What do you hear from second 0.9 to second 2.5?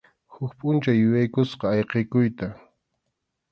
yuyaykusqa ayqikuyta.